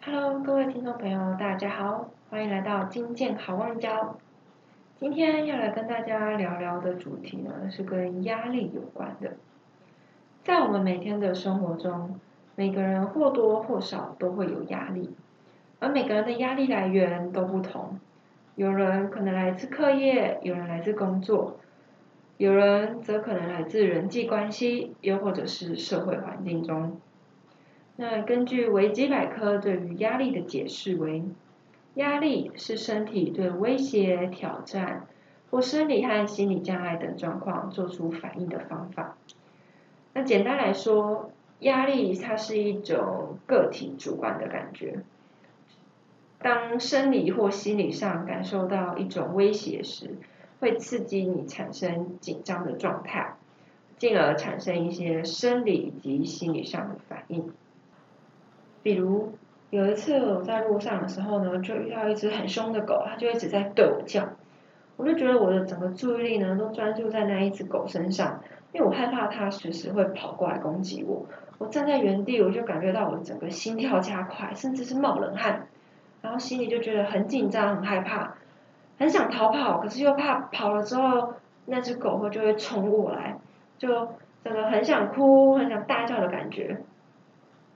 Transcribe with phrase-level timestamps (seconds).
[0.00, 4.16] Hello，各位听众朋友，大家好，欢迎来到金健好望角。
[4.96, 9.32] 今天要来跟大家聊聊的主题呢，是跟压力有关的。
[10.44, 12.18] 在我们每天的生活中，
[12.54, 15.16] 每个人或多或少都会有压力，
[15.80, 17.98] 而每个人的压力来源都不同。
[18.54, 21.58] 有人可能来自课业，有人来自工作，
[22.36, 27.00] 有人则可能来自人际关系，又或者是社会环境中。
[28.00, 31.24] 那根据维基百科对于压力的解释为，
[31.94, 35.08] 压力是身体对威胁、挑战
[35.50, 39.16] 或生理和心理障碍等状况做出反应的方法。
[40.14, 45.00] 那简单来说，压力它是一种个体主观的感觉。
[46.40, 50.14] 当生理或心理上感受到一种威胁时，
[50.60, 53.34] 会刺激你产生紧张的状态，
[53.96, 57.50] 进而产生一些生理以及心理上的反应。
[58.82, 59.32] 比如
[59.70, 64.26] 有一次我在路上的时候呢，就遇到一只很凶的狗，它就一直在对我叫，
[64.96, 68.40] 我就觉得我的整个注意力呢都专注在那一只狗身上，
[68.72, 71.26] 因为我害怕它随时会跑过来攻击我。
[71.58, 75.66] 我站在原地，我就感觉到我整个心跳加快，甚至是冒冷汗。
[76.22, 78.34] 然后心里就觉得很紧张、很害怕，
[78.98, 81.34] 很想逃跑，可是又怕跑了之后
[81.66, 83.36] 那只狗会就会冲过来，
[83.76, 83.88] 就
[84.42, 86.76] 整个很想哭、很想大叫的感觉。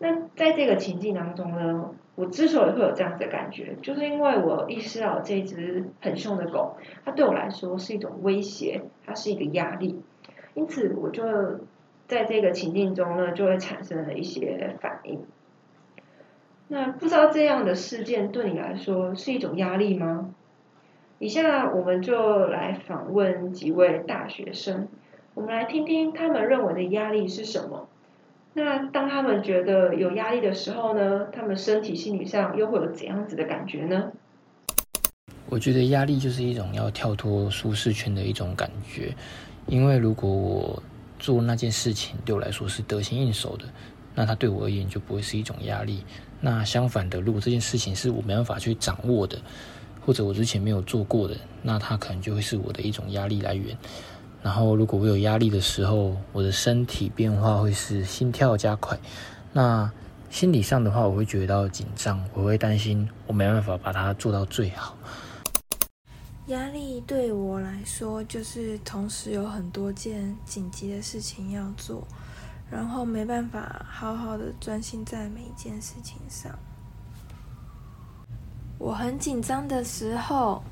[0.03, 10.03] 那在这个情境当中呢，我之所以会有这样子的感觉，就是因为我意识到这只很凶的狗，它对我来说是一种威胁，它是一个压力，
[10.55, 11.23] 因此我就
[12.09, 15.21] 在这个情境中呢，就会产生了一些反应。
[16.67, 20.35] 那不知道这样的事件对你来说是一种压力吗？
[21.21, 24.89] 以下我们就来访问几位大学生，
[25.35, 27.87] 我们来听听他们认为的压力是什么。
[28.55, 34.13] 那当他们觉得有压力的时候呢，他们身体、心理上又会有怎样子的感觉呢？
[35.49, 39.15] 我觉得压力就是一种要跳脱舒适圈的一种感觉，
[39.67, 40.83] 因为如果我
[41.19, 43.65] 做那件事情对我来说是得心应手的。
[44.15, 46.05] 那它对我而言就不会是一种压力。
[46.39, 49.39] 那相反的，如果这件事情是我没办法去掌握的，
[50.05, 53.75] 或者我之前没有做过的，那它可能就会是我的一种压力来源。
[54.43, 58.99] 然后，如果我有压力的时候，我的身体变化会是心跳加快。
[59.53, 59.91] 那
[60.31, 64.97] 心理上的话，我会觉得到紧张，我会担心我没办法把它做到最好。
[66.47, 72.07] 压力对我来说，就是同时有很多件紧急的事情要做。
[72.71, 76.51] 然后没办法好好的专心在每一件事情上。
[78.79, 80.65] 我很紧张的时候，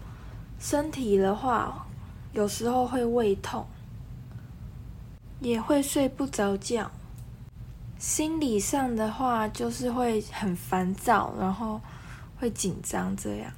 [0.59, 1.86] 身体的话
[2.32, 3.66] 有时候会胃痛，
[5.41, 6.91] 也会睡不着觉。
[7.98, 11.80] 心理上的话就是会很烦躁，然后
[12.38, 13.52] 会紧张这样。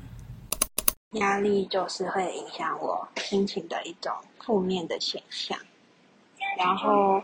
[1.13, 5.59] 压力就是会影响我心情的一种负面的现象，
[6.59, 7.23] 然后。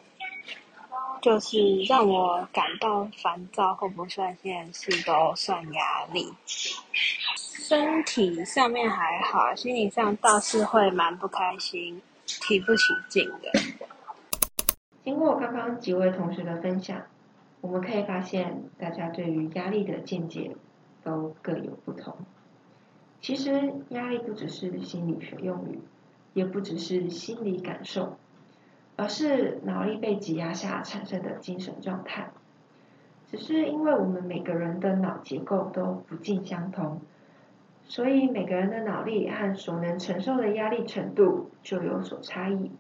[1.21, 6.33] 就是让我感到烦躁或不算件事都算压力。
[7.69, 13.53] 身体上面还好，心理上倒是会蛮不开心、提不起劲的。
[15.05, 17.03] 经过刚刚几位同学的分享，
[17.61, 20.57] 我们可以发现，大家对于压力的见解
[21.05, 22.17] 都各有不同。
[23.21, 25.79] 其实，压力不只是心理学用语，
[26.33, 28.17] 也不只是心理感受。
[28.97, 32.31] 而是脑力被挤压下产生的精神状态，
[33.31, 37.03] 只是因为我们每个人的脑结构都不尽相同，
[37.89, 42.71] 所以每个人的脑力和所能承受的压力程度就有所差异。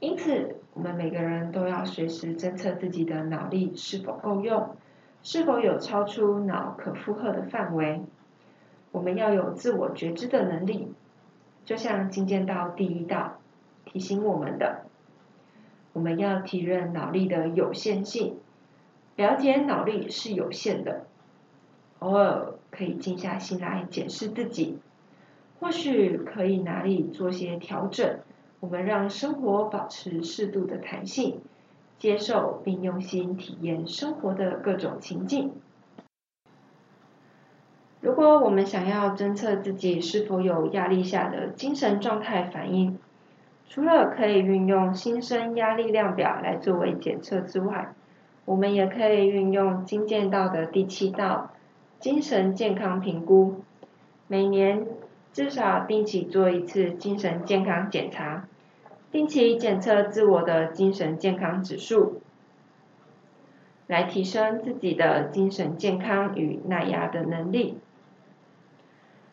[0.00, 4.76] 因此，我们每个人都要随时侦测自己的脑力是否够用，
[5.22, 8.02] 是否有超出脑可负荷的范围。
[8.92, 10.92] 我们要有自我觉知的能力，
[11.64, 13.38] 就像进见到第一道。
[13.84, 14.84] 提醒我们的，
[15.92, 18.38] 我们要体认脑力的有限性，
[19.16, 21.06] 了解脑力是有限的，
[21.98, 24.78] 偶尔可以静下心来检视自己，
[25.58, 28.20] 或许可以哪里做些调整，
[28.60, 31.40] 我们让生活保持适度的弹性，
[31.98, 35.52] 接受并用心体验生活的各种情境。
[38.00, 42.98] 如果我们想要侦测自己是否有压力下的精神状态反应，
[43.68, 47.94] 除了可以运用新生压力量表来作为检测之外，
[48.46, 51.52] 我们也可以运用精见到的第七道
[52.00, 53.56] 精神健康评估，
[54.26, 54.86] 每年
[55.32, 58.48] 至少定期做一次精神健康检查，
[59.12, 62.22] 定期检测自我的精神健康指数。
[63.86, 67.76] 来提升自己的精神健康与耐压的能力。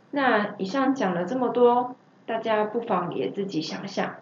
[0.09, 4.15] 那以上讲了这么多，大家不妨也自己想想，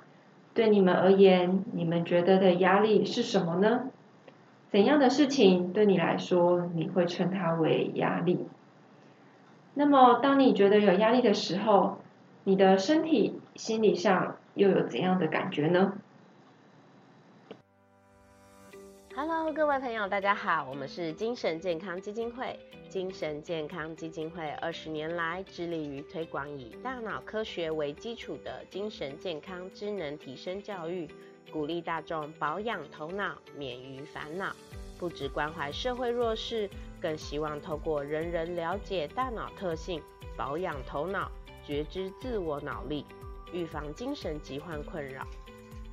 [0.53, 3.89] 对你们而言，你们觉得的压力是什么呢？
[4.75, 8.45] 怎样的事情对你来说，你会称它为压力？
[9.73, 11.99] 那么，当你觉得有压力的时候，
[12.43, 15.93] 你的身体、心理上又有怎样的感觉呢
[19.17, 22.59] ？Hello，各位朋友，大家好，我们是精神健康基金会。
[22.89, 31.09] 精神健康基金会二十年来致力于推广以大脑科学为基础的精神健康智能提升教育，
[31.49, 34.53] 鼓励大众保养头脑，免于烦恼。
[34.99, 36.69] 不只关怀社会弱势，
[37.01, 40.01] 更希望透过人人了解大脑特性，
[40.35, 41.31] 保养头脑，
[41.65, 43.05] 觉知自我脑力，
[43.53, 45.25] 预防精神疾患困扰，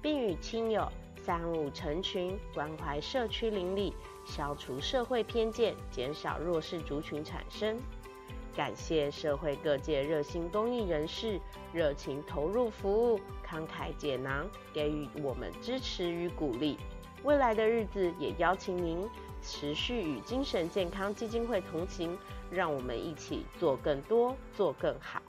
[0.03, 0.91] 并与亲友。
[1.25, 7.79] 三五成群，关怀社区邻里，消除社会偏见，减少弱势族群产生。
[8.57, 11.41] 感谢社会各界热心公益人士
[11.73, 16.77] 热情投入服务，慷慨解囊，给予我们支持与鼓励。
[17.23, 19.09] 未来的日子，也邀请您
[19.41, 22.19] 持续与精神健康基金会同行，
[22.51, 25.23] 让我们一起做更多，做更好。